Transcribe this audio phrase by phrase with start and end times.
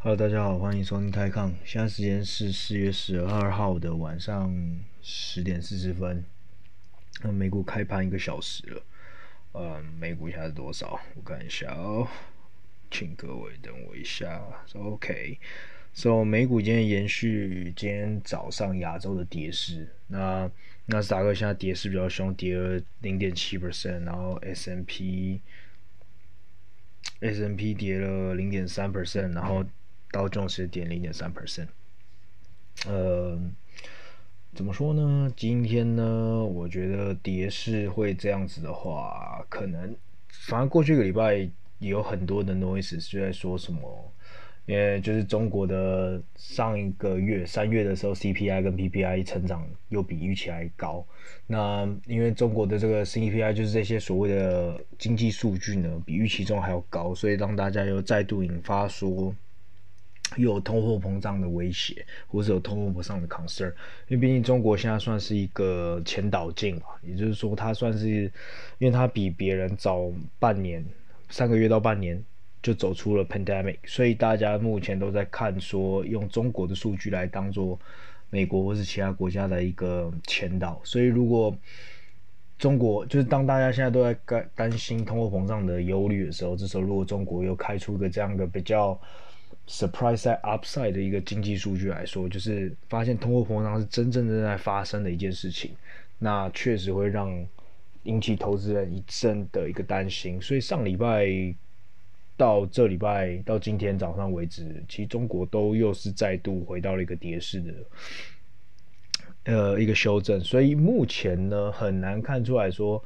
[0.00, 1.52] Hello，大家好，欢迎收听泰康。
[1.64, 4.56] 现在时间是四月十二号的晚上
[5.02, 6.24] 十点四十分。
[7.24, 8.82] 那美股开盘一个小时了，
[9.50, 11.00] 呃，美股现在是多少？
[11.16, 12.06] 我看一下哦，
[12.92, 14.40] 请各位等我一下。
[14.74, 15.36] OK，
[15.92, 19.88] 所以美股今天延续今天早上亚洲的跌势。
[20.06, 20.48] 那
[20.86, 25.40] 纳斯达克现在跌势比较凶，跌了零点七 percent，然后 S&P
[27.18, 29.66] S&P 跌了零点三 percent，然后。
[30.10, 31.68] 道琼斯跌零点三 percent，
[32.86, 33.38] 呃，
[34.54, 35.30] 怎么说呢？
[35.36, 39.94] 今天呢，我觉得跌势会这样子的话，可能
[40.30, 41.34] 反正过去一个礼拜
[41.78, 44.12] 也有很多的 noises 就在说什么，
[44.64, 51.06] 因为就是中国的上一个月三月的时候，CPI 跟 PPI 成长又比预期还高。
[51.46, 59.34] 那因为中国的这个 CPI 就是这些所谓的经济数据呢，比预期中还要高，所以让大家又再度引发说。
[60.36, 63.72] 有通货膨胀的威胁，或者有通货膨胀的 concern，
[64.08, 68.30] 因为毕竟中国现在算是一个前导进嘛，也就是说它算是，
[68.78, 70.84] 因为它比别人早半年，
[71.30, 72.22] 三个月到半年
[72.62, 77.78] 就走出了 pandemic，所以大家目前都在看说用中国的数据来当做
[78.28, 81.56] 美国或是其他国家的一个前导，所以如果
[82.58, 89.00] 中国就是当大家现在都在担心通货膨胀的忧虑的时候，这时候如果中国又开出一个这样的比较。
[89.68, 95.72] Surprise side upside 的一个经济数据来说，就是发现通货膨胀是真正正在发生的一件事情，
[96.18, 97.46] 那确实会让
[98.04, 100.40] 引起投资人一阵的一个担心。
[100.40, 101.28] 所以上礼拜
[102.36, 107.74] 到这礼拜到今天早上为止，其实中国都又是再度回到了一个跌势的
[109.44, 110.40] 呃一个修正。
[110.40, 113.04] 所以目前呢，很难看出来说。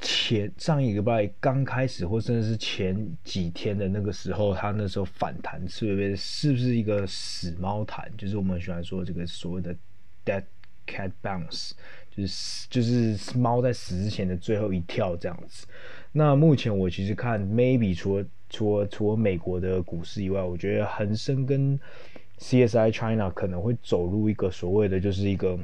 [0.00, 8.10] 前上一个礼拜刚开始，或甚至是前几天的那个时候，它那时候反弹是不是是不是一个死猫弹？
[8.16, 9.74] 就是我们喜欢说这个所谓的
[10.24, 10.42] dead
[10.86, 11.72] cat bounce，
[12.10, 15.66] 就是就是猫在死之前的最后一跳这样子。
[16.12, 21.78] 那目前我其实看 maybe 除了除了除了美国的股市以外，我觉得恒生跟
[22.38, 25.58] CSI China 可能会走入一个所谓的就是一个。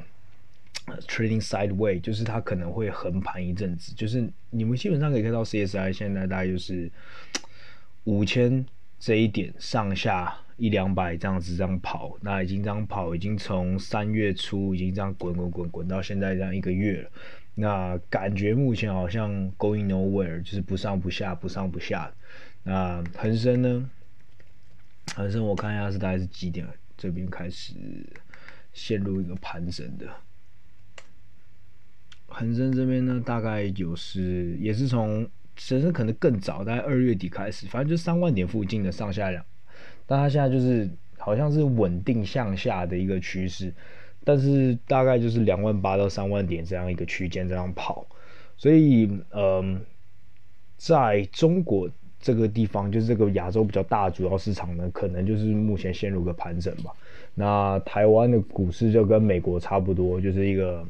[1.07, 6.89] Trading sideway 就是它可能会横盘一阵子，就是你们基本上可以看到 CSI 现在大概就是
[8.05, 8.65] 五千
[8.97, 17.11] 这一点上下一两百这样子这样跑，那已经这样跑，已经从三月初已经这样滚滚滚滚到现在这样一个月了，
[17.53, 22.11] 那感觉目前好像 going nowhere，就是不上不下，不上不下。
[22.63, 23.89] 那恒生呢？
[25.15, 26.65] 恒生我看一下是大概是几点？
[26.97, 27.75] 这边开始
[28.73, 30.07] 陷入一个盘整的。
[32.29, 39.43] 恒生这边呢，大概就是也是从其实可能更早，大概二月底开始，反正就三万点附近的上下两，
[40.05, 40.87] 但它现在就是
[41.17, 43.73] 好像是稳定向下的一个趋势，
[44.23, 48.05] 但是大概就是两万八到三万点这样一个区间这样跑，
[48.55, 49.81] 所以嗯，
[50.77, 51.89] 在中国
[52.19, 56.91] 这个地方，就是这个亚洲比较大的主要市场呢，可能就是目前陷入个盘整吧。
[57.33, 60.85] 那台湾的股市就跟美国差不多，就是一个。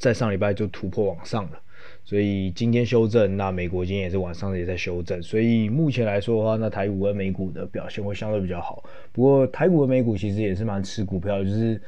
[0.00, 1.60] 在上礼拜就突破往上了，
[2.04, 8.82] 所以今天修正，那美国今天也是晚上也在修正，所以目前来说的话，那台股跟美股的表现会相对比较好。
[9.12, 11.78] 不过台股和美股其实也是蛮吃股票，就是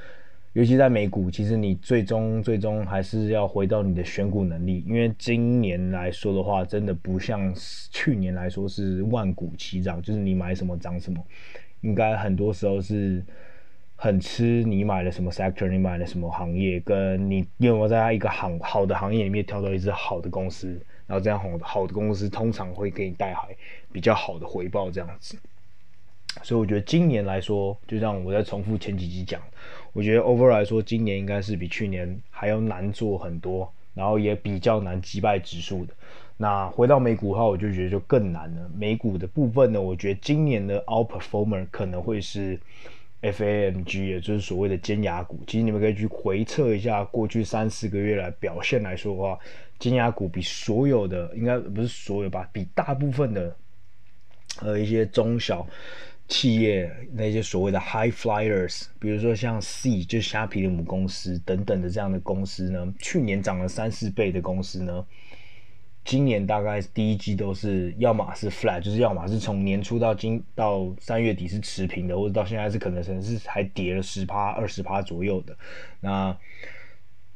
[0.53, 7.51] 尤其在美股，其实你最终最终还是要回到你的选股能力，因为今年来说的话，真的不像
[7.91, 11.19] 去年来说是万股齐涨，就是你买什么涨什么，
[11.81, 13.25] 应该很多时候是。
[14.03, 20.71] 很吃你买了什么 sector，你买了什么行业，跟你有没有在一个行好的行业里面挑到一支好的公司，
[21.07, 23.39] 然后这样好的好的公司通常会给你带来
[23.93, 25.39] 比较好的回报这样子。
[26.43, 29.41] 所以我觉得今年来说，就像我在重复前几集讲，
[29.93, 35.95] 我觉得 over 来说，今年应该是比去年还要难做很多，然后也比较难击败指数的。
[36.37, 38.69] 那回到美股的话，我就觉得就更难了。
[38.77, 42.59] 美股的部分呢，我觉得今年的 outperformer 可能会是。
[43.22, 49.39] FAMG 也就是所谓的尖牙股，其实你们可以去回测一下过去三四个月来表现来说的话，
[49.78, 53.57] 尖牙股比所有的应该不是所有吧，比大部分的
[54.60, 55.65] 呃一些中小
[56.27, 65.07] 企业那些所谓的 High Flyers，比如说像 C 就虾皮的母公司等等的这样的公司呢，去年涨了三四倍的公司呢。
[66.04, 75.57] 今年大概第一季都是要么是 flat，就是要么是从年初到今到三月底是持平的，或者到现在是可能甚至是还跌了十趴二十趴左右的。
[76.01, 76.37] 那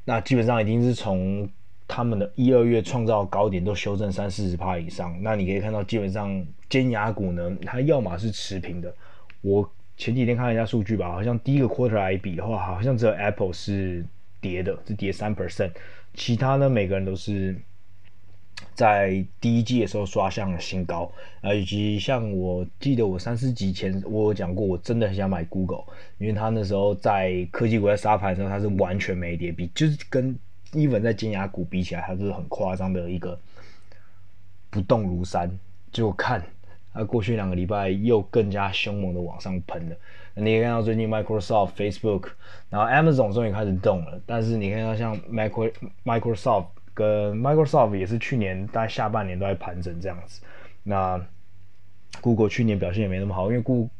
[0.04, 1.48] 那基本上已经是从
[1.88, 8.92] 他们的一二月创造高点都修正三四十趴以上，那你可以看到，基本上尖牙股呢，它要么是持平的。
[9.42, 14.04] 我前几天看了一下数据吧，好像第一个 quarter 来比的话，好像只有 Apple 是
[14.40, 15.70] 跌的，是跌三 percent，
[16.14, 17.54] 其他呢每个人都是
[18.74, 21.10] 在第一季的时候刷向了新高，
[21.40, 25.84] 啊，以及像我记得我三四集前我有讲过，我真的很想买 Google，
[26.18, 30.38] 因为它那时候在科技股在杀盘的时候，它是完全没跌，比就是跟。
[30.72, 33.38] even 在尖牙股比起来，它是很夸张的一个
[34.68, 35.48] 不动如山。
[35.92, 36.42] 就看
[36.92, 39.96] 它过去两个礼拜又更加凶猛的往上喷了。
[40.34, 42.24] 你可以看到最近 Microsoft、Facebook，
[42.68, 44.20] 然后 Amazon 终于开始动了。
[44.26, 45.72] 但是你看到像 Micro
[46.04, 46.66] Microsoft
[46.96, 50.42] 跟 Microsoft 也是去年大概下半年都在盘整这样子。
[50.82, 51.24] 那
[52.20, 53.90] Google 去年表现也没那么好，因为 Google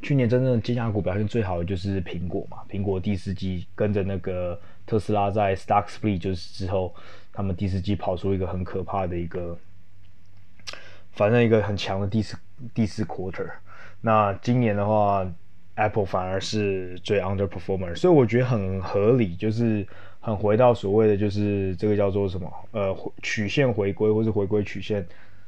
[0.00, 2.58] 去年真正的尖牙股表现最好的就是苹果嘛。
[2.68, 4.60] 苹果第四季跟着那个。
[4.84, 6.92] 特斯拉在 Stock Split 就是之后，
[7.32, 9.56] 他们第四季跑出一个很可怕的一个，
[11.12, 12.36] 反正一个很强的第四
[12.74, 13.48] 第四 Quarter。
[14.00, 15.24] 那今年的话
[15.76, 19.86] ，Apple 反而是最 Underperformer，所以我觉得很合理，就是
[20.22, 25.06] 很回到所谓的就是这个叫做什么呃曲线回归或是回归曲线。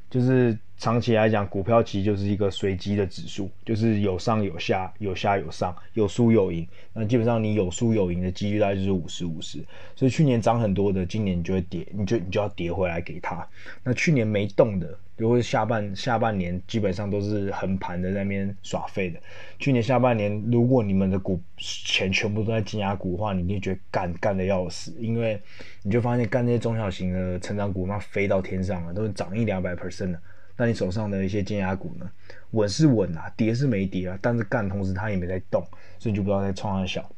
[0.09, 6.67] 就是长期来讲，股票其实就是一个随机的指数，就是有上有下，有下有上，有输有赢。
[6.93, 9.63] 那基本上你有输有赢的几率大概就是五十五十。
[9.95, 13.47] 所以去年涨很多的，今年你就会跌，你就你就要跌回来给他。
[13.83, 14.97] 那去年没动的。
[15.17, 19.17] 就会下半下半年基本上都是横盘的，在那边耍废的。
[19.57, 25.41] 去年下半年，如果你们的股钱全部都在金牙股的话，你就觉得干干的要死，因为
[25.83, 30.19] 你就发现干那些中小型的成长股，那飞到天上了，都是涨一两百 percent 的。
[30.57, 32.09] 那你手上的一些尖牙股呢，
[32.51, 35.61] 稳是稳啊，跌是没跌啊，但是干同时它也没在动，
[35.99, 37.11] 所以你就不知道在创啥小。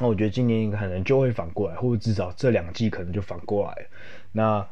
[0.00, 3.86] 那我觉得今年可能就会反过来，或者至少这两季可能就反过来。
[4.32, 4.66] 那。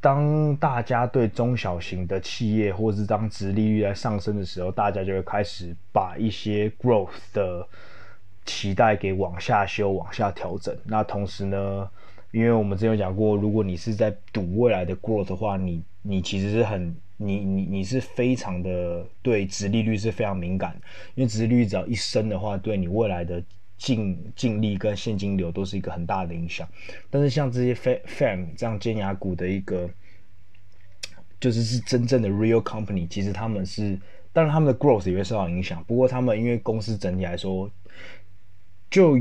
[0.00, 7.66] 当大家对中小型的企业，或者是当殖利率在上升的时候，大家就会开始把一些 growth 的
[8.46, 10.72] 期待给往下修、往下调整。
[10.84, 11.90] 那同时呢，
[12.30, 20.80] 因为我们之前有讲过，如果你是在赌未来的 growth 的话，你你其实是很你你你是非常的对殖利率是非常敏感，
[21.14, 23.42] 因为殖利率只要一升的话，对你未来的
[23.76, 26.68] 净净利跟现金流都是一个很大的影响，
[27.10, 29.88] 但是像这些 FAM 这样尖牙股的一个，
[31.40, 33.98] 就是是真正的 real company，其实他们是，
[34.32, 37.70] 当然他们的 growth 也会受到影响，不过他们因为公司整体来说，
[38.90, 39.16] 就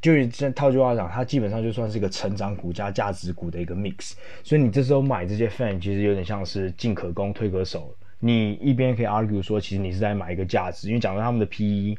[0.00, 4.12] 就是这套句话讲，它基本上就算是一个成长股加价值股的一个 mix，
[4.42, 11.96] 所以你这时候买这些 fan，其实有点像是进可攻退可守，你一边可以 argue 说，其实你是在买一个价值，因为讲到他们的 PE。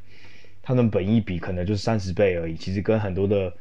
[0.61, 3.51] 他们本益比可能就是三十倍而已，其实跟很多的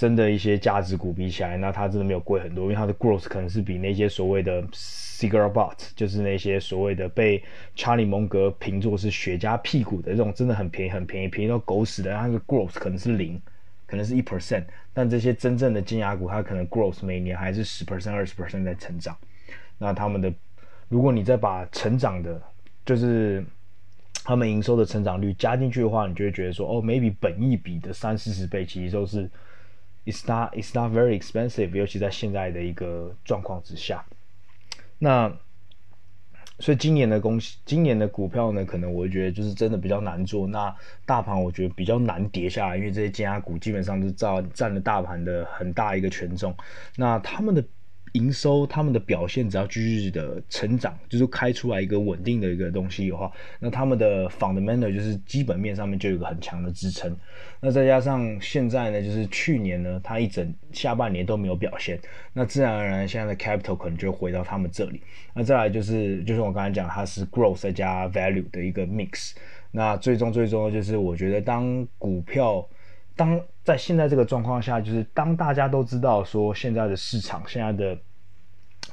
[0.00, 7.44] 真的一些价值股比起来，那它真的没有贵很多，因为它的 growth 可能是比那些所谓的 cigar butt，就是那些所谓的被
[7.76, 13.38] 查理蒙格评作是雪茄屁股的这种真的很便宜、很便宜、便宜到狗屎的，它的 growth 可能是零，
[13.86, 14.64] 可能是一 percent，
[14.94, 19.14] 但这些真正的金牙股，它可能 growth 每年还是十 percent、二十 percent 在成长。
[19.76, 20.32] 那他们的，
[20.88, 22.40] 如果你再把成长的，
[22.86, 23.44] 就是。
[24.22, 29.28] 他们营收的成长率加进去的话，你就会觉得说，哦，maybe 本益比的三四十倍其实都是
[30.04, 34.04] ，it's not it's not very expensive，尤其在现在的一个状况之下。
[34.98, 35.32] 那
[36.58, 40.46] 所以今年的公司，今年的股票呢，可能我觉得就是真的比较难做。
[40.46, 40.74] 那
[41.06, 46.54] 大盘我觉得比较难跌下来，因为这些尖牙股基本上是占占了大盘的很大一个权重。
[46.96, 47.64] 那他们的。
[48.12, 57.16] 营收他们的表现只要继续的成长，就是开出来一个稳定的一个东西的话，那他们的 fundamental 就是基本面上面就有一个很强的支撑。
[57.60, 61.98] 那再加上现在呢，就是去年呢，它一整下半年都没有表现，
[62.32, 65.00] 那自然而然现在的 capital 可能就回到他们这里。
[65.34, 69.32] 那再来就是，就是我刚才讲，它是 growth 再加 value 的一个 mix。
[69.70, 72.68] 那最终最终就是，我觉得当股票。
[73.16, 77.96] 当在现在这个状况下，就是当大家都知道说现在的市场、现在的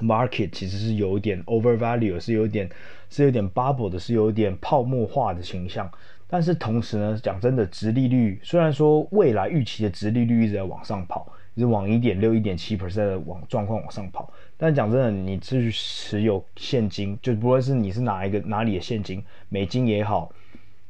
[0.01, 2.69] market 其实是有一点 overvalue，是有点
[3.09, 5.89] 是有点 bubble 的，是有点泡沫化的倾向。
[6.29, 14.29] 但是同时呢，讲真的，殖利率虽然说未来预期的殖利率一直在往上跑，是往一点六、一点七 percent 的往状况往上跑。
[14.57, 20.29] 但讲真的，你去持有现金，就不论是你是哪一个哪里的现金，美金也好，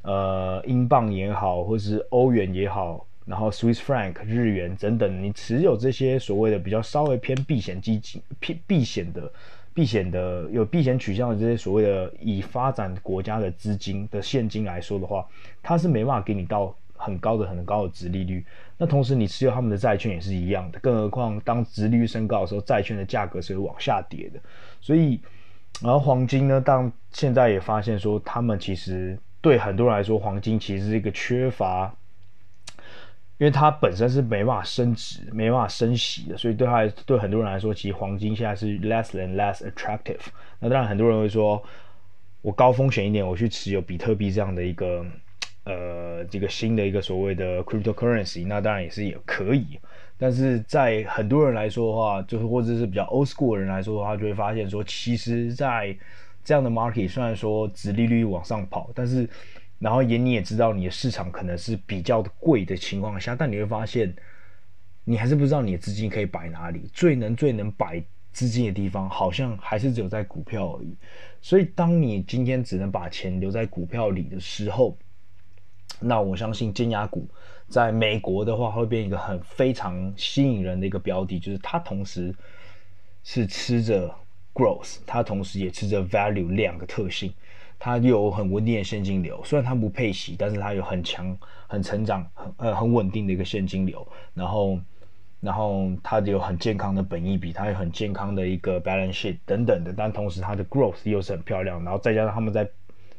[0.01, 3.06] 呃，英镑也好，或是欧元也好。
[3.27, 9.29] 然后，Swiss franc、日元等等，你持有这些所谓的比较稍微偏避险基金、偏避险的、
[9.73, 15.27] 避险的有避险取向的这些所谓的以发展国家的资金的现金来说的话，
[15.61, 18.45] 它是没办法给你到很高的很高的殖利率。
[18.77, 24.39] 那同时你持有他们的债券也是一样的，更何况当殖利率升高的时候，债券的价格是会往下跌的。
[24.79, 25.19] 所以，
[25.81, 31.93] 然后黄金呢，当现在也发现说，他们其实对很多人来说，黄金其实是一个缺乏。
[33.37, 40.19] 因为它本身是没办法升值、没办法升息的，所以对它对很多人来说，其实黄金现在是 less than less attractive。
[40.59, 41.61] 那当然，很多人会说，
[42.41, 45.05] 我高风险一点，我去持有比特币这样的一个
[45.65, 49.79] 呃这个新的一个所谓的 cryptocurrency，那当然也是也可以。
[50.17, 55.95] 但是在很多人来说的话，就是或者是比较 old school 的人来说的话，就会发现说，其实，在
[56.43, 59.29] 这样的 market，虽然说殖利率往上跑，但是
[59.79, 64.15] 然后也你也知道你的市场可能是比较贵的情况下，但你会发现，
[65.03, 66.89] 你还是不知道你的资金可以摆哪里。
[66.93, 70.95] 最能最能摆资金的地方，好像还是只有在股票而已。
[71.41, 74.97] 所以，当你今天只能把钱留在股票里的时候，
[75.99, 77.27] 那我相信尖牙股
[77.67, 82.33] 在美国的话会变一个很非常吸引人的一个标的，就是它同时
[83.23, 84.13] 是吃着
[84.53, 87.31] growth，它同时也吃着 value 两个特性。
[87.79, 94.05] 它有很稳定的现金流，虽然它不配息，但是它有很强、很成长、很呃很稳定的一个现金流。
[94.33, 94.79] 然后，
[95.39, 99.93] 然后它有很健康的本益比，它有很健康的一个 balance sheet 等等的。
[99.95, 101.83] 但同时，它的 growth 又是很漂亮。
[101.83, 102.67] 然后再加上他们在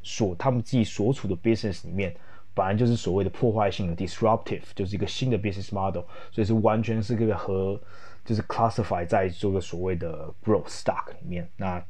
[0.03, 2.15] 所他们自己所处的 business 里面，
[2.55, 7.81] 本来就是所谓的破坏性的 disruptive，就是一个新的 business model，所以是完全是个和
[8.25, 11.49] 就是 classify 在这个所谓的 growth stock 里面。
[11.57, 11.81] 那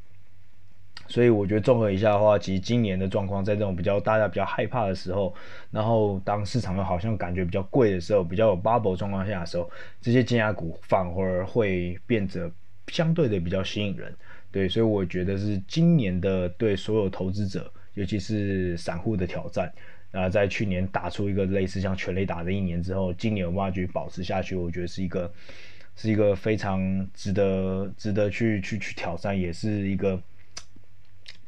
[1.08, 5.34] 所以我觉得综合一下的话，其实今年的状况在这种比较大家比较害怕的时候，
[5.70, 9.68] 然后当市场又好像感觉比较贵的时候，比较有 bubble 状况下的时候，
[10.02, 12.50] 这些金牙股反而会变得
[12.88, 14.14] 相对的比较吸引人。
[14.50, 19.72] 对，所以我觉得是今年的对所有投资者，尤其是散户的挑战。
[20.12, 25.32] 那在去年打出一个类似像全垒打的一年之后，今年有办法去保持下去，我觉得是一个
[25.96, 30.20] 是一个非常值得值得去去去挑战，也是一个。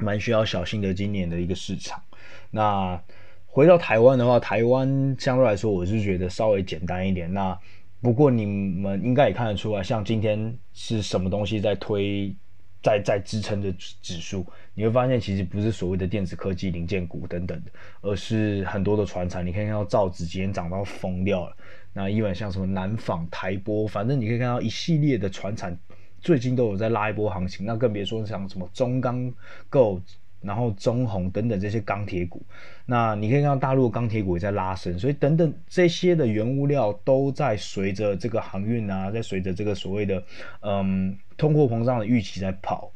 [0.00, 2.02] 蛮需要小心的今年的一个市场。
[2.50, 3.00] 那
[3.46, 7.32] 回到台湾的话，台湾相对来说，我是觉得稍微简单一点。
[7.32, 7.58] 那
[8.00, 12.34] 不过你们应该也看得出来，像今天是什么东西在推，
[12.82, 14.46] 在在支撑着指数？
[14.74, 19.44] 你会发现其实不是所谓的电子科技零件股等等的，而是很多的传产。
[19.44, 21.56] 你可以看到造纸今天涨到疯掉了。
[21.92, 25.76] 那一般像什么南纺、台玻，反正你可以看到一系列的传产。
[26.20, 29.32] 最近都有在拉一波行情，那更别说像什么中钢
[29.68, 30.00] 构，
[30.40, 32.42] 然后中红等等这些钢铁股。
[32.86, 40.22] 那你可以看到大陆钢铁股也在拉升，所以等等这些的原物料都在随着这个航运啊，在随着这个所谓的
[40.60, 42.92] 嗯通货膨胀的预期在跑。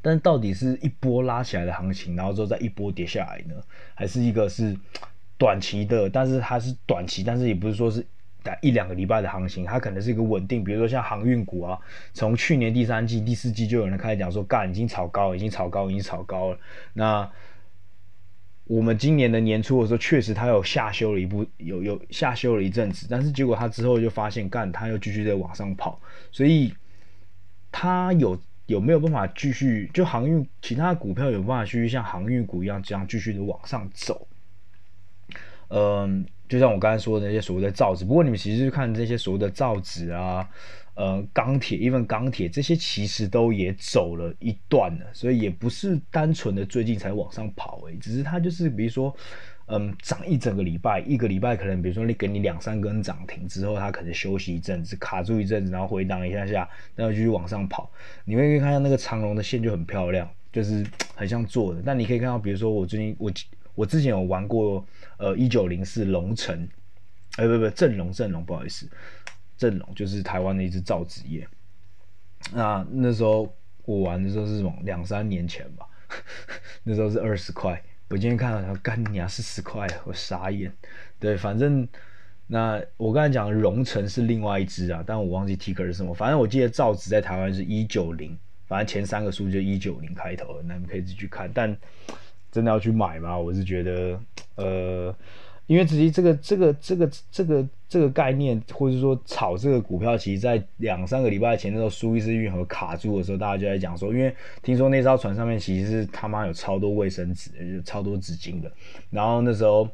[0.00, 3.54] 但到底是一波拉起来的行情，然后之后再一波跌下来呢？
[3.94, 4.76] 还是一个是
[5.36, 6.08] 短期的？
[6.08, 8.04] 但是它是短期，但是也不是说是。
[8.60, 11.78] 一两个礼拜的行情，它可能是一个稳定，比如说像航运股啊，
[12.12, 16.58] 从去年第三季、第四季就有人开始讲说，干已经炒高，已经炒高，已经炒高了。
[16.92, 17.30] 那
[18.64, 26.74] 我们今年的年初的时候，确实它有下修了一步，有有下修了一阵子，但是结果它之后就发现，干它又继续在往上跑，所以
[27.72, 29.90] 它有有没有办法继续？
[29.94, 34.26] 就航运其他股票有办法继续像航运股一样这样继续的往上走？
[35.68, 36.26] 嗯。
[36.48, 40.48] 就像我刚才说的那些所谓的造纸，不过你们其实去看这些所谓的造纸啊，
[40.94, 49.14] 呃，钢铁，因为钢铁这些其实都也走了一段了，所以也不是单纯的最近才往上跑诶，只是它就是比如说，
[49.66, 57.90] 嗯，涨一整个礼拜，一个礼拜可能比如说你给你两三根涨停之后，它可能休息一阵子，卡住一阵子，然后回档一下下，然后继续往上跑。
[58.26, 60.86] 你们可以看到那个长龙的线就很漂亮，就是
[61.16, 61.82] 很像做的。
[61.84, 63.32] 但你可以看到，比如说我最近我。
[63.76, 64.86] 我之前有玩过，
[65.24, 66.68] 呃，一九零四龙城，
[67.36, 68.86] 哎，不不，正龙正龙，不好意思，
[69.56, 71.48] 正龙就是台湾的一支造纸业。
[72.52, 73.50] 那那时候
[73.86, 74.70] 我玩的时候是什么？
[74.82, 75.86] 两三年前吧，
[76.84, 77.82] 那时候是二十块。
[78.10, 80.70] 我今天看到它干你啊，四十块，我傻眼。
[81.18, 81.88] 对，反正
[82.46, 86.12] 那我刚才讲的龙城是另外一支啊，但我忘记 ticker 是什么。
[86.12, 91.74] 反正我记得造纸在台湾是一九零，反正前三个数就一九零开头，那你可以自己去看，但。
[92.54, 93.36] 真的要去买吗？
[93.36, 94.20] 我是觉得，
[94.54, 95.12] 呃，
[95.66, 104.32] 因为自己这个这个这个这个这个概念，或者说炒这个股票，其实，在两三个礼拜前那时候，苏伊士运河卡住的时候，大家就在讲说，因为
[104.62, 108.70] 听说那艘船上面其实是他妈有超多卫生纸，就超多纸巾的。
[109.10, 109.88] 然后那时候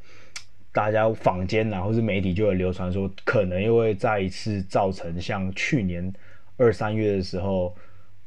[0.71, 6.13] 大家坊间啊，或是媒体就会流传说，可能又会再一次造成像去年
[6.59, 7.75] 二三月的时候。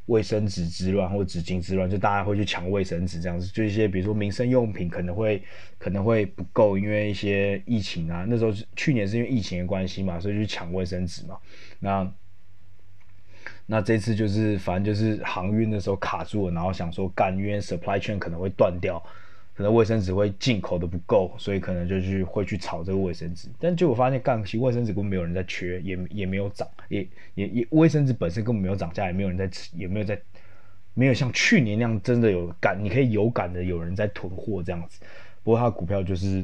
[0.07, 5.41] 卫生纸之乱或纸巾之乱，就大家会去抢卫生纸这样子，就一些比如说民生用品可能会
[5.77, 11.37] 可能会不够，因为一些疫情啊，那时候去年是因为疫情的关系嘛，所以去抢卫生纸嘛。
[11.79, 12.13] 那
[13.65, 19.01] 那这次就是反正就是航运的时候卡住了，然后想说干，因为 supply chain 可能会断掉。
[19.55, 23.47] 可能卫生纸会进口的不够，所以可能就去会去炒这个卫生纸。
[23.59, 30.19] 但结果发现，干，其实卫生纸根本没有人在缺，也也没有涨，也也也卫生纸本身根本没有涨价，也没有人在吃，也没有在，
[30.95, 34.99] 没有像去年那样真的有感，你可以有感的有人在囤货这样子。
[35.43, 36.43] 不过它股票就是，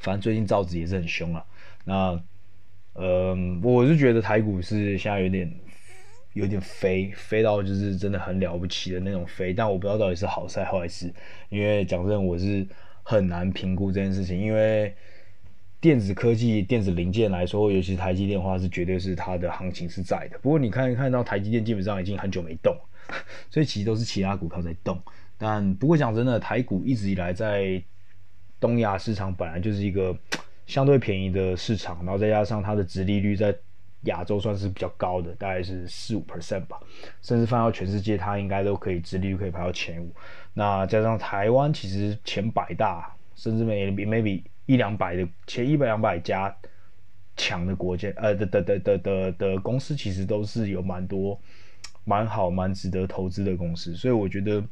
[0.00, 1.44] 反正最近造纸也是很凶啊。
[1.84, 2.22] 那，
[2.92, 5.50] 呃，我是觉得台股是现在有点。
[6.38, 11.12] 有点飞，飞到就是真的很了不起的那种飞，但我不知道到底是好事还是坏事，
[11.48, 12.64] 因为讲真，我是
[13.02, 14.94] 很难评估这件事情，因为
[15.80, 20.38] 电子科技、电子零件来说，尤其是台积电的话，是绝对是它的行情是在的。
[20.38, 22.76] 不过你看一看到台积电基本上已经很久没动，
[23.50, 24.96] 所以其实都是其他股票在动。
[25.36, 27.82] 但不过讲真的，台股一直以来在
[28.60, 30.16] 东亚市场本来就是一个
[30.66, 33.52] 相对便宜的市场，然后再加上它的殖利率在。
[34.02, 36.80] 亚洲算是比较高的，大概是四五 percent 吧，
[37.20, 40.10] 甚至放到全世界，它应该都可以，殖利率可以排到前五。
[40.54, 46.54] 那加上台湾，其实前百大，甚至 maybe maybe 一两百的前一百两百家
[47.36, 51.40] 强的国家，呃的的的的的的公司，其实都是有蛮多
[52.04, 53.94] 蛮好蛮值得投资的公司。
[53.94, 54.64] 所以我觉得，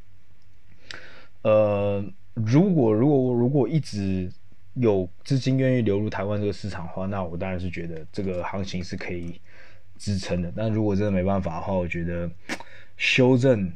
[1.42, 2.04] 呃，
[2.34, 4.30] 如果如果如果一直
[4.78, 9.40] 有资金愿意流入台湾这个市场的话，那我当然是觉得这个行情是可以
[9.96, 10.52] 支撑的。
[10.54, 12.30] 但如果真的没办法的话，我觉得
[12.98, 13.72] 修正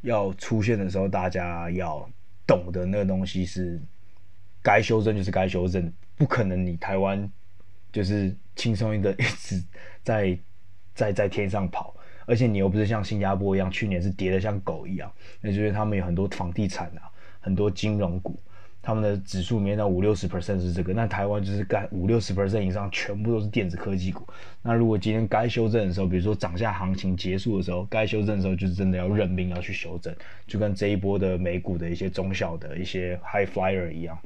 [0.00, 2.08] 要出现的时候，大家要
[2.46, 3.78] 懂得那个东西是
[4.62, 7.30] 该修正就是该修正，不可能你台湾
[7.92, 9.62] 就是轻松的 一直
[10.02, 10.38] 在
[10.94, 15.12] 在在天上跑，而且你又不是像新加坡一样，去年是跌得像狗一样，
[15.42, 18.40] 那就是他们有很多房地产啊，很多金融股。
[18.82, 24.26] 他们的指数里面到五六十 percent 是这个，那台湾就是干五六十 percent 以上全部都是电子科技股。
[24.60, 30.12] 那如果今天该修正的时候，比如说涨价行情结束的时候，该修正的时候就是真的要认命要去修正，
[30.48, 34.18] 就跟这一波的美股的一些中小的一些 high flyer 一样，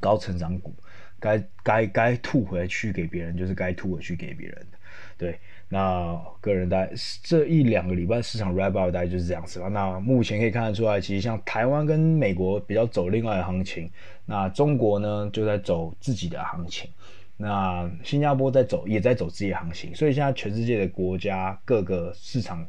[0.00, 0.74] 高成长股，
[1.20, 4.77] 该该该吐回去给别人，就是该吐回去给别人的，
[5.18, 5.38] 对。
[5.70, 6.90] 那个人在
[7.22, 9.68] 这一两个礼拜市场 wrap up 大概就是这样子吧。
[9.68, 13.90] 那目前可以看得出来，其实像台湾跟美国比较走另外的行情，
[14.24, 16.90] 那中国呢就在走自己的行情，
[17.36, 22.66] 那新加坡在走也在走自己的行情，所以现在全世界的国家各个市场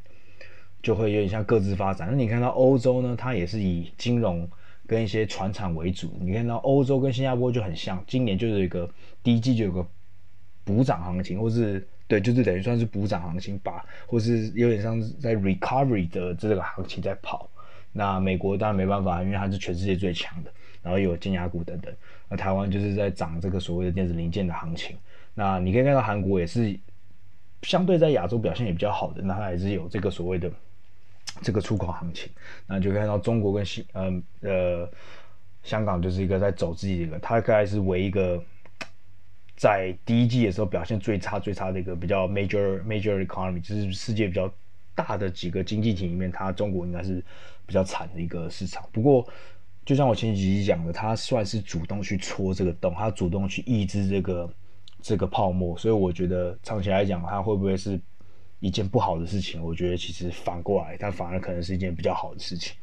[0.84, 2.06] 就会有点像各自发展。
[2.12, 4.46] 那你看到欧洲呢，它也是以金融
[4.86, 6.18] 跟一些船厂为主。
[6.20, 8.90] 你看到欧洲跟新加坡就很像，今年就是一个
[9.24, 9.88] 第一季就有个
[10.66, 11.88] 补涨行情，或是。
[12.10, 17.48] 对，就是等于算是补涨行情吧，或是有点像是在 recovery 的这个行情在跑。
[17.92, 21.94] 那美国当然没办法，因为它是全世界最强的，然后有金牙股等等。
[22.28, 24.98] 那台湾就是在涨这个所谓的电子零件的行情。
[25.36, 26.76] 那你可以看到韩国也是
[27.62, 30.52] 相对在亚洲表现也比较好的，那它也是有这个所谓的
[31.44, 32.28] 这个出口行情。
[32.66, 34.90] 那就看到中国跟新呃呃
[35.62, 38.44] 香港就是一个在走自己的，它大概是为一个。
[39.60, 44.50] 在第一季的时候表现最差最差的一个比较 major major economy，就是世界比较
[44.96, 47.22] 大的几个经济体里面，它中国应该是
[47.66, 48.88] 比较惨的一个市场。
[48.94, 49.28] 不过，
[49.86, 54.50] 就像我前几集讲的，它算是主动去戳这个洞，它主动去抑制这个
[55.02, 58.00] 这个泡沫，所以我觉得长期来讲，它会不会是
[58.62, 59.62] 一件不好的事情？
[59.62, 62.78] 我觉得其实反过来，它反而可能是一件比较好的事情。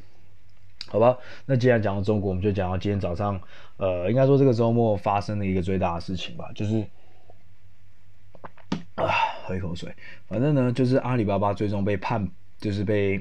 [0.89, 3.41] 好吧，那既然讲到中国，我们就讲到今天早上，
[3.77, 6.87] 呃，应该说这个周末发生的一个最大的事情吧，就是
[8.95, 9.11] 啊，
[9.43, 9.93] 喝一口水。
[10.29, 13.21] 反正呢，就是阿里巴巴最终被判，就是被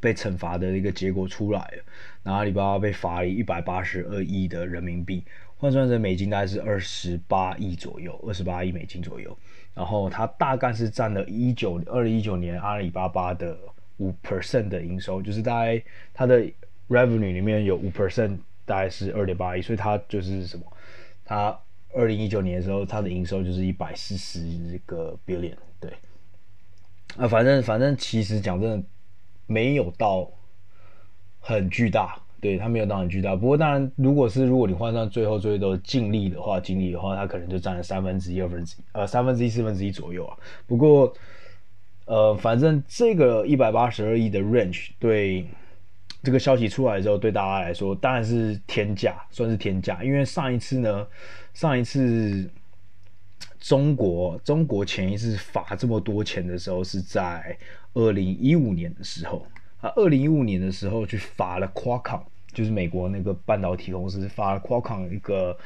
[0.00, 1.82] 被惩罚的一个结果出来了。
[2.22, 5.24] 那阿里巴巴被罚了一百八十二亿的人民币，
[5.56, 9.36] 换算成美金大概是二十八亿左右，二十八亿美金左右。
[9.74, 13.58] 然后它大概是占了一九二零一九年阿里巴巴的。
[13.98, 15.82] 五 percent 的营收，就是大概
[16.12, 16.40] 它的
[16.88, 20.64] revenue 里面有五 percent，大概是二点八亿，所以它就是什么？
[21.24, 21.58] 它
[21.94, 25.90] 二零一九年的时候，它的营收就是一百四十个 billion，对。
[27.16, 28.86] 啊，反正反正其实讲真的，
[29.46, 30.30] 没有到
[31.40, 33.34] 很巨大，对，它没有到很巨大。
[33.34, 40.36] 不过当然，如果是如果你换算最后最后净利的话，净利的话，它可能就占了三分之一、二分之一，呃，三分之一、四分之一左右啊。
[40.66, 41.12] 不过。
[42.06, 45.46] 呃，反正这个一百八十二亿的 range 对
[46.22, 50.02] 这个消息出来之后，对大家来说当然是天价，算是天价。
[50.02, 51.06] 因为上一次呢，
[51.52, 52.48] 上一次
[53.58, 57.56] 中国中国前一次罚这么多钱的时候是在
[57.94, 59.44] 二零一五年的时候
[59.80, 65.58] 啊，二零一五年的时候去罚了 Qualcomm，就是美国那个半导体公司罚了 Qualcomm 一个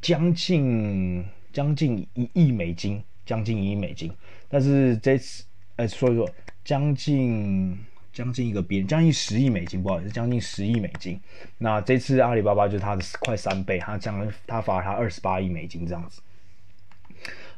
[0.00, 4.12] 将近将近一亿美金，将近一亿美金。
[4.48, 5.44] 但是这次，
[5.78, 6.28] 哎，说一说，
[6.64, 7.78] 将近
[8.12, 11.20] 将近一个边，将近十亿美金，不好意思，将近十亿美金。
[11.58, 16.20] 那这次阿里巴巴就是它的快三倍，它将它罚它二十八亿美金这样子。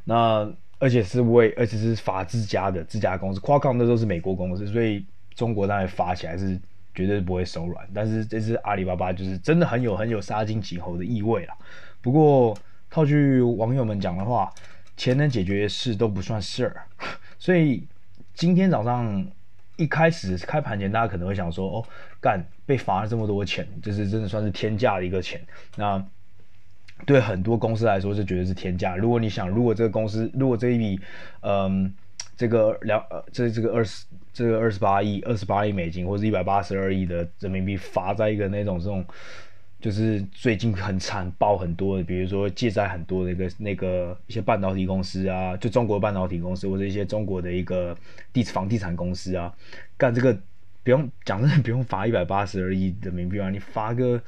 [0.03, 5.03] 那而且是为，而且是罚自家的自家公司，Qualcomm 那都是美国公司，所以
[5.33, 6.59] 中国当然罚起来是
[6.93, 7.89] 绝对不会手软。
[7.91, 11.57] 但是这次阿里巴巴就是真的很有很有杀鸡儆猴的意味啦。
[12.01, 12.55] 不过
[12.87, 14.53] 套句网友们讲的话。
[14.97, 16.85] 钱能解决的事都不算事儿，
[17.39, 17.87] 所以
[18.33, 19.25] 今天早上
[19.75, 21.85] 一开始开盘前，大家可能会想说：“哦，
[22.19, 25.41] 干被罚了这么多钱，就是真的算是天价的一个钱。”
[25.75, 26.03] 那
[27.05, 28.95] 对很多公司来说，就觉得是天价。
[28.95, 30.99] 如果你想，如果这个公司，如果这一笔，
[31.41, 31.93] 嗯，
[32.37, 39.05] 这个两，这这个二十这个二十八亿二十八亿美金，或者一百八十二亿的人民币罚在一个那种这种。
[39.81, 47.97] 就是最近很惨爆很多的，比如说借债很多的一个那个一些半导体公司啊，就中国半导体公司或者一些中国的一个
[48.31, 49.51] 地房地产公司啊，
[49.97, 50.37] 干这个
[50.83, 54.21] 不用讲真的不用罚一百八十二亿人民币啊，你罚个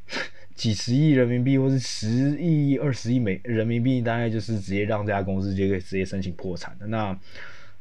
[0.56, 2.08] 几十亿人民币或是十
[2.40, 6.86] 亿二十亿美人民币，大概就是直接让这家公司就可以直接申请破产的。
[6.86, 7.14] 那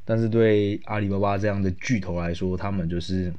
[0.03, 3.33] 但是对阿里巴巴这样的巨头来说，他们就是。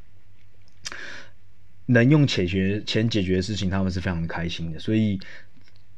[1.87, 4.79] 能用钱解钱解决的事情，他们是非常的开心的。
[4.79, 5.18] 所以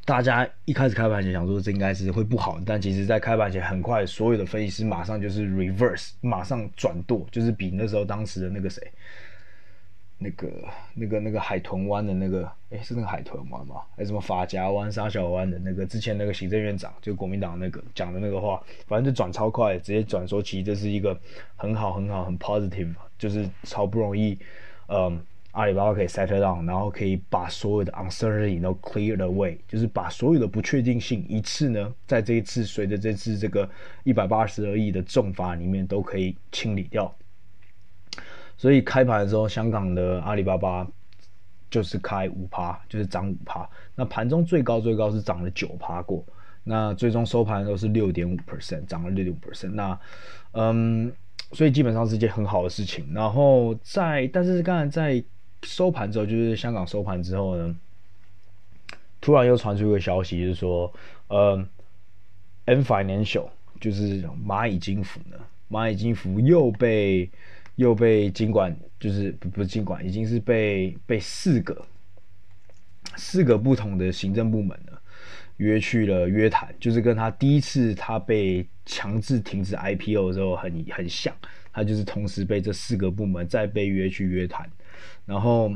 [0.05, 8.83] 大家一开始开盘前想说这应该是会不好，但其实在开盘前很快，所有的分析师马上就是 reverse，马上转舵，就是比那时候当时的那个谁，
[10.19, 10.51] 那个
[10.95, 13.77] 那个那个海豚湾的那个，诶，是那个海豚湾吗？
[13.97, 21.19] 还是什么法夹湾、沙小湾的那个之前那个行政院长，就国民党那个讲的那个话，反正就转超快，直接转说其实这是一个
[21.57, 24.39] 很好很好很 positive，就是超不容易，
[24.89, 25.19] 嗯。
[25.53, 33.69] 阿里巴巴可以 settle down，然后可以把所有的 uncertainty 都 clear away，就是把所有的不确定性一次呢，在这一次随着这次这个
[34.05, 37.13] 一百八十二亿的重罚里面都可以清理掉。
[38.57, 40.87] 所以开盘的时候，香港的阿里巴巴
[41.71, 43.69] 就是开五趴，就是涨五趴。
[43.97, 46.25] 那盘中最高最高是涨了九趴过，
[46.63, 49.71] 那最终收盘都是六点五 percent，涨了六点五 percent。
[49.71, 49.99] 那
[50.53, 51.11] 嗯，
[51.53, 53.13] 所以基本上是件很好的事情。
[53.13, 55.25] 然后在，但是刚才在。
[55.63, 57.77] 收盘之后，就是香港收盘之后呢，
[59.21, 60.93] 突然又传出一个消息，就是说，
[61.29, 61.67] 呃
[62.67, 63.49] ，M Financial
[63.81, 65.37] 就是蚂蚁金服呢，
[65.71, 67.29] 蚂蚁金服又被
[67.77, 71.87] 又被监管，就是不不是金管，已经是被被四个
[73.17, 74.93] 四个不同的行政部门呢
[75.57, 81.35] 约去了约谈，就是跟他第一次他被强制停止 IPO 的时候很很像，
[81.73, 84.71] 他就是同时被这四个部门再被约去约谈。
[85.25, 85.71] 然后，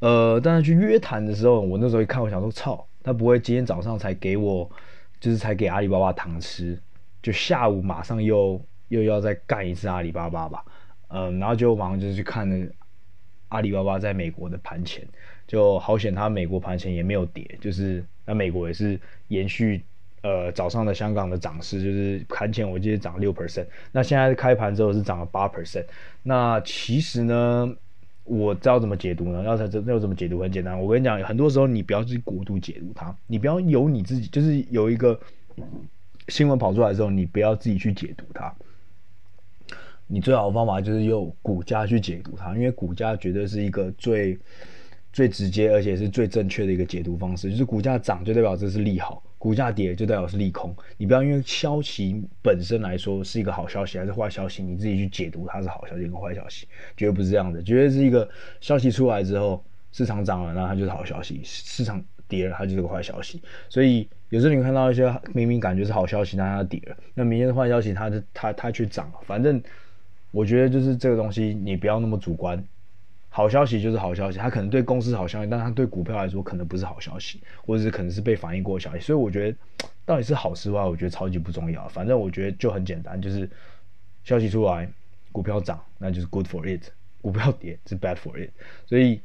[0.00, 4.70] 呃，当然去约谈的时候，我那时候一看，我想说，操，他不会今天早上才给我，
[5.20, 6.80] 就是才给阿里巴巴糖吃，
[7.22, 10.64] 就下午马上又又要再干一次阿里巴巴吧？
[11.08, 12.48] 嗯，然后就马上就去看
[13.48, 15.06] 阿里巴巴在美国的盘前，
[15.46, 19.82] 就好险，他美国盘前也没有跌，就是那美国也是延续
[20.22, 25.84] 呃早上的香港的涨势，就是盘前我记得涨六 percent，那现在开盘之后是涨了八 percent。
[26.22, 27.74] 那其实呢，
[28.24, 29.42] 我知道怎么解读呢？
[29.44, 30.78] 要才知要怎么解读很简单。
[30.78, 35.18] 我跟你讲，很多时候你不要去过度解读它，你不要有你自己，就是有一个
[36.28, 38.54] 新闻跑出来之后，你不要自己去解读它。
[40.10, 44.38] 你最好的方法就是用股价去解读它，因为股价绝对是一个最
[45.12, 47.50] 最直接而且是最正确的一个解读方式。
[47.50, 49.22] 就是股价涨就代表这是利好。
[49.38, 58.28] 股价跌就代表是利空，你不要因为消息本身来说是一个好消息还是坏消息，你自己去解读它是好消息跟坏消息，绝对不是这样的，绝对是一个
[58.60, 63.40] 消息出来之后，市场涨了，那它就是好消息；市场跌了，它就是个坏消息。
[63.68, 69.62] 所以有时候你看到一些明明感觉是好消息，但它跌了，那明天的坏消息它，它它它去涨，反正
[70.32, 72.62] 我觉得就是这个东西，你不要那么主观。
[73.30, 79.00] 好消息就是好消息，它可能对公司好消息，但它对股票来说可能不是好消息，或者是可能是被反映过的消息。
[79.00, 79.56] 所以我觉得
[80.04, 81.86] 到底是好是坏，我觉得超级不重要。
[81.88, 83.48] 反正我觉得就很简单，就是
[84.24, 84.90] 消息出来，
[85.30, 86.80] 股票涨，那就是 good for it；
[87.20, 88.50] 股票跌是 bad for it。
[88.86, 89.20] 所以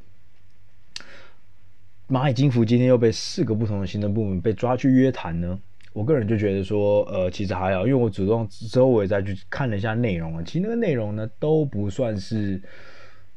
[2.10, 5.58] 蚂蚁金服今天又被四个不同的行政部门被抓去约谈呢。
[5.94, 12.62] 我个人就觉得说，呃，其实还好，因为我主动之后我也再去看了一下内容啊，其实那个内容呢都不算是。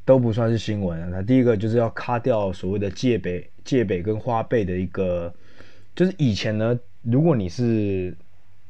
[0.07, 1.09] 都不算是新闻啊。
[1.11, 5.35] 那第一个就是要卡掉所谓的借呗、借呗跟花呗的一个，
[5.95, 8.17] 就是以前呢，如果你是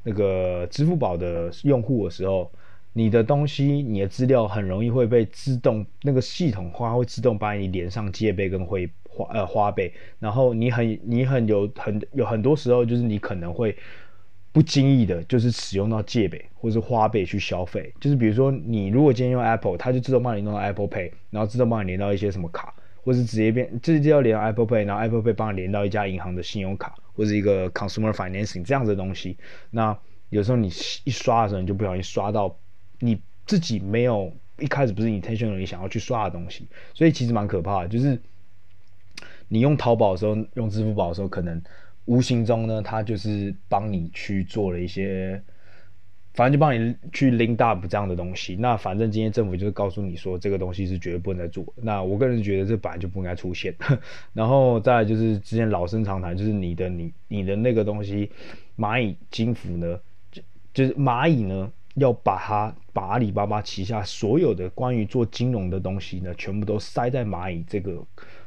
[0.02, 2.50] 那个支付宝的用户的时候，
[2.92, 13.76] 你的东西、你的资料很容易会被自动那个系统化会自动把你连上借呗跟汇花呃花呗，然后你很你很有很有很多时候就是你可能会
[14.56, 22.74] 不经意的，就是使用到借呗或是花呗去消费，就是比如说你如果今天用 Apple，它就自动帮你弄到 Apple Pay，然后自动帮你连到一些什么卡。
[23.04, 29.36] 或是直接变，直接要连到 Apple Pay，然后 Apple Pay 帮你连到一家银行的信用卡，或者一个 Consumer Financing 这样子的东西。
[29.70, 29.96] 那
[30.30, 30.66] 有时候你
[31.04, 32.58] 一刷的时候，你就不小心刷到
[32.98, 37.88] 你自己没有一开始不是 intention 你想要去刷的东西，所以其实蛮可怕的。
[37.88, 38.20] 就是
[39.46, 41.62] 你用淘宝的时候，用支付宝的时候，可能
[42.06, 45.40] 无形中呢，他就是帮你去做了一些。
[46.34, 51.64] 反正就帮你去 link up 这样的东西，那反正今天政府就是告诉你说这个东西是绝对不能再做。
[51.76, 53.74] 那我个人觉得这本来就不应该出现。
[54.34, 58.30] 然后再来就是之前老生常谈，就是你的你你的那个东西，
[58.76, 59.98] 蚂蚁金服呢，
[60.30, 60.42] 就
[60.74, 68.04] 就是蚂蚁呢要把它把阿里巴巴旗下所有的关于做金融的东西呢，全部都塞在蚂蚁这个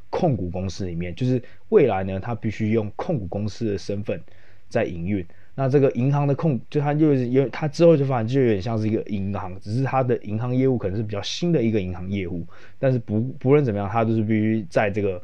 [0.10, 4.22] 控股公司里面，就是未来呢，它必须用控股公司的身份
[4.68, 5.26] 在营运。
[5.56, 15.22] 那这个银行的控，就它就是因为它之后就发现就有点像是一个银行，只是它的银行业务可能是比较新的一个银行业务，但是不不论怎么样，它都是必须在这个，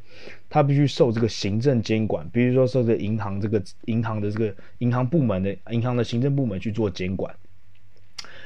[0.50, 7.34] 它必须受这个行政监管，比如说受这个银行这个银行的这个银行部门的银行的行政部门去做监管。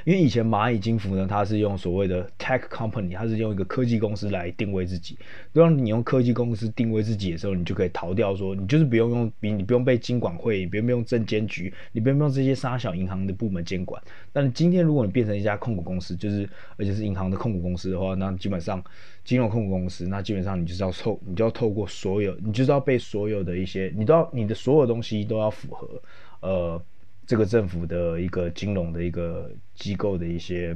[0.10, 5.16] 因为以前蚂蚁金服呢，它是用所谓的 tech company，它是用一个科技公司来定位自己。
[5.54, 14.02] 当你用科技公司定位自己的时候，你就可以逃掉说，你就是不用用，你你不用被金管会，你不用用证监局，你不用用这些沙小银行的部门监管。
[14.34, 18.84] 但今天如果你变成一家控股公司，就是而且是银行的控股公司的话，那基本上
[19.24, 26.02] 金融控股公司，那基本上你就是要透，你就要透过所有，你就是要被所有的一些，你都要你的所有东西都要符合，
[26.40, 26.82] 呃。
[27.30, 30.76] 这个政府的一个金融的一个机构的一些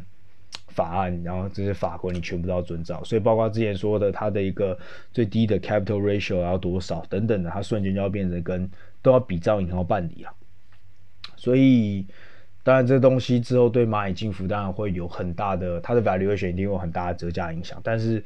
[0.68, 4.78] 法案，然后这些法规你全部都要遵照，所以包括之前说的它的一个
[5.12, 8.70] 最低的 capital ratio 要多少等等的，它瞬间就要变成跟
[9.02, 10.32] 都要比照银行办理啊。
[11.36, 12.06] 所以
[12.62, 18.24] 当然这东西之后对蚂蚁金服当然会有很大的它的 valuation 一定有很大的折价影响，但是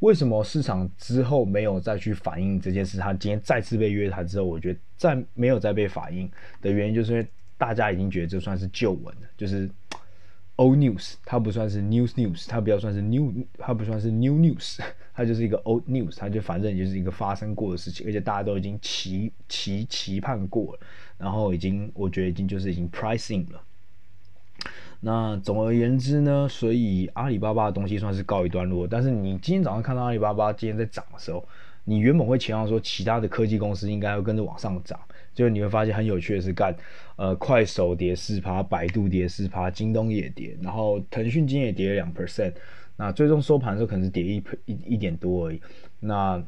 [0.00, 2.98] 为什么市场之后没有再去反映这件事？
[2.98, 6.28] 它今天再次被约谈之后，我觉得再没有再被反映
[6.60, 7.24] 的原因就是因为。
[7.58, 9.68] 大家已经觉得这算是旧闻了，就是
[10.56, 14.78] old news，它不算是 news news，它不要算是 new，它不算是 new news，
[15.12, 20.80] 它就是一个 old news，它就反正就是一个发生过的事情，而且大家都已经期期期盼过了，
[21.18, 23.60] 然后已经我觉得已经就是已经 pricing 了。
[25.00, 31.46] 那总而言之呢，所以阿里巴巴的东西算是告一段落，但是你今天早上看到阿里巴巴今天在涨的时候，
[31.84, 34.98] 你原本会期望说其他的科技公司应该会跟着往上涨。
[35.38, 36.74] 就你会发现很有趣的是，干，
[37.14, 42.52] 呃，快手跌四趴，百度跌四趴，京东也跌，然后腾讯今天也跌了两 percent，
[42.96, 45.62] 那最终收盘的时候可能是跌一一一点多而已。
[46.00, 46.42] 那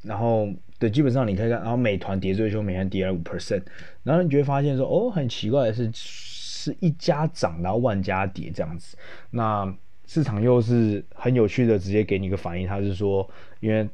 [0.00, 0.48] 然后
[0.78, 3.62] 对，基本上你可以看，然后美团跌最凶，美团跌了五 percent，
[4.04, 8.96] 然后你就会发现说，哦，很奇怪的是，是一家涨，然后万家跌这样子。
[9.28, 9.70] 那
[10.06, 13.28] 市场又是很有趣的，直接给你一个反应，他是说，
[13.60, 13.86] 因为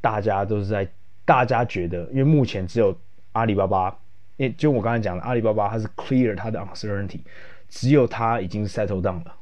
[0.00, 0.88] 大家都是在，
[1.24, 2.98] 大家觉得，因为目前只有。
[3.32, 3.98] 阿里巴巴，
[4.38, 7.20] 诶就我刚才讲的，阿里巴巴它是 clear 它的 uncertainty，
[7.68, 9.34] 只有它已经 settle down 了，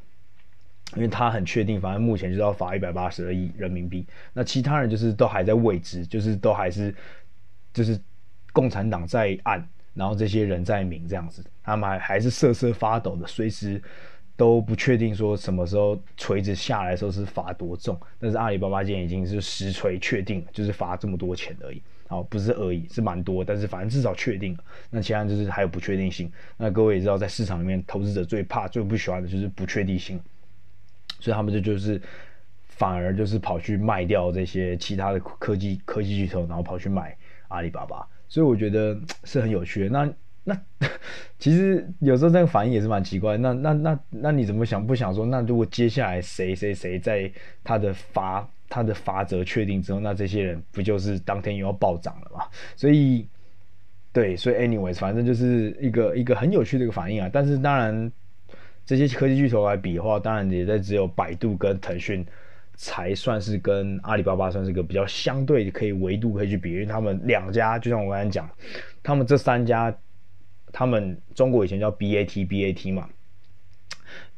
[0.96, 4.06] 因为它很确定，反正目前就是要罚一百八十二亿人民币。
[4.32, 6.94] 那其他人就是都还在未知，就是都还是
[7.72, 8.00] 就是
[8.52, 13.82] 共产党在暗，然后这些人在明这样子，他们还还是瑟瑟发抖的，随时
[14.36, 17.98] 都不确定说什么时候锤子下来的时候是罚多重。
[18.18, 21.82] 但是阿里巴巴今天已经是实锤确定了，就是罚这么多钱而已。
[22.10, 24.64] 好，不是而已，是蛮多，但是反正至少确定了。
[24.90, 26.28] 那其他就是还有不确定性。
[26.56, 30.20] 那各位也知道，在市场里面，投资者最怕、最不喜欢的就是不确定性，
[31.20, 32.02] 所以他们就就是
[32.66, 38.04] 反而就是跑去卖掉这些其他的科技科技巨头，然后跑去买阿里巴巴。
[38.28, 39.90] 所以我觉得是很有趣的。
[39.90, 40.60] 那那
[41.38, 43.36] 其实有时候这个反应也是蛮奇怪。
[43.36, 45.26] 那那那那你怎么想不想说？
[45.26, 47.30] 那如果接下来谁谁谁在
[47.62, 52.44] 他的发他的法则确定之后，那这些人不就是当天又要暴涨了吗？
[52.76, 53.26] 所以，
[54.12, 57.28] 对，所以 anyways，反正就是一个一个很有趣的一个反应啊。
[57.32, 58.12] 但是当然，
[58.86, 62.24] 这些科技巨头来比的话，当然也在只有百度跟腾讯
[62.76, 68.48] 才算是跟阿里巴巴算是一个比较相对可以维度可以去比，因为他们两家就像我刚才讲，
[69.02, 69.92] 他们这三家，
[70.70, 73.08] 他们中国以前叫 BAT BAT 嘛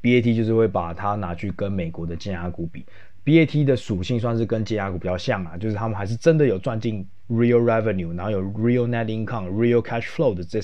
[0.00, 2.86] ，BAT 就是会把它拿去跟美国的金牙股比。
[3.24, 10.61] BAT 的属性算是跟尖牙股比较像啊，就是他们还是真的有赚进 real revenue，然后有 real net income、real cash flow 的这，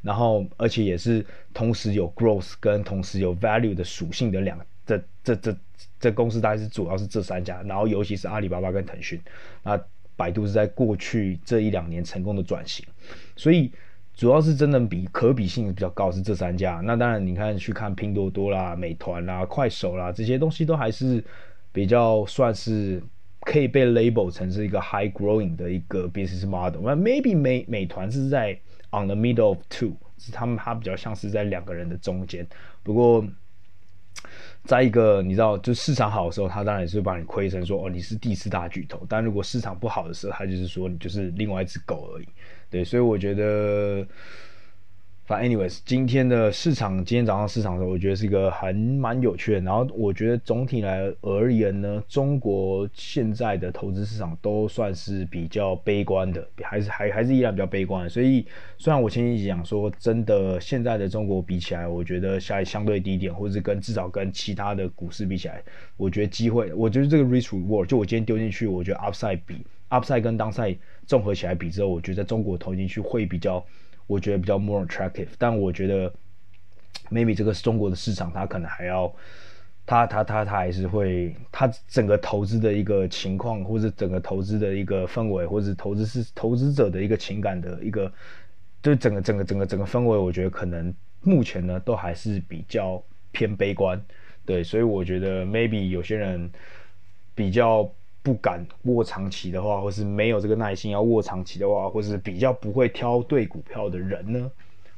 [0.00, 4.56] 然后而且也是同时有 growth 跟同时有 value 的属性的两
[4.86, 5.56] 这这这
[5.98, 9.20] 这公司大概是主要是这三家，然后尤其是阿里巴巴跟腾讯，
[9.64, 9.76] 那
[10.14, 12.86] 百度是在过去这一两年成功的转型，
[13.34, 13.72] 所以
[14.14, 16.80] 主要是真的比可比性比较高是这三家。
[16.84, 21.24] 那当然你看去看拼多多啦、美团啦、快手啦这些东西都还是。
[21.78, 23.00] 比较算是
[23.42, 28.50] 可以被 label 成是一个 high growing 的一个 business model，那 maybe 美美团是在
[28.90, 32.44] on the middle of two，是他们它比较像是在两个人的中间。
[32.82, 33.24] 不过，
[34.64, 42.26] 在一个你知道，就市场好的时候，它当然是会把你亏成说哦你是第四大巨头，但如果市场不好的时候，它就是说你就是另外一只狗而已。
[42.68, 44.04] 对，所以我觉得。
[45.28, 49.60] 反正 anyways，今天的市场，今天早上市场的时候，我觉得是一个很蛮有趣的。
[49.60, 58.08] 然后我觉得总体来而言呢，中国现在的投资市场都算是比较悲观的，还是还还是依然比较悲观。
[58.08, 58.46] 所以
[58.78, 65.62] 虽然我前几集讲说，真的现在的中国比起来，我觉得下相对低点，或者是跟至少跟其他的股市比起来，
[65.98, 73.62] 我觉得机会，我觉得这个 risk reward，就我今天丢进去，我觉得 upside 比 upside 跟 downside 综合起来比之后，我觉得在中国投进去会比较。
[74.08, 76.12] 我觉得比较 more attractive，但我觉得
[77.10, 79.06] maybe 这个是中国的市场，它可能还要，
[79.86, 88.10] 它它它它还是会，它整个投资的一个情况，或者整个投资的一个氛围，或者投资是投资者的一个情感的一个，
[88.82, 94.02] 就整个整个整个整个氛围，我觉得可能目前呢都还是比较偏悲观，
[94.44, 96.50] 对，所以我觉得 maybe 有些人
[97.34, 97.88] 比较。
[98.28, 104.50] 不敢握长期的话，或是没有这个耐心要握长期的话，或是比较不会挑对股票的人呢，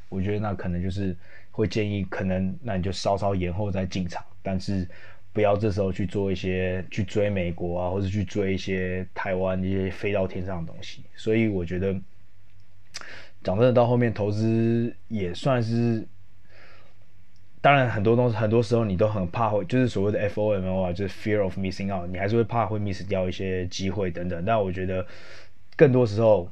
[0.09, 1.17] 我觉得那可能就是
[1.53, 4.85] 会建议，可能那你就稍稍延后再进场，但是
[5.33, 11.05] 不要这时候去做一些去追美国啊，或者去追一些台湾一些飞到天上的东西。
[11.15, 11.95] 所以我觉得
[13.45, 16.05] 讲真的，到后面投资也算是。
[17.63, 24.43] 当然，很多东西，很多时候你都很怕会，就是所谓的 FOMO 啊，就是 fear of missing out，你还是会怕会 miss 掉一些机会等等。
[24.47, 25.07] 但我觉得，
[25.77, 26.51] 更多时候，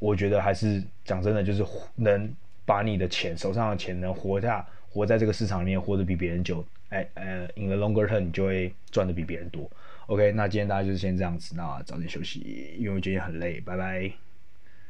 [0.00, 9.70] 我觉得还是讲真的，就是能把你的钱手上的钱能活下，活在这个市场里面，活得比别人久，哎呃，in the longer term，你就会赚得比别人多。
[10.06, 14.31] OK，那今天大家就是先这样子，那早点休息，因为我今天很累，拜拜。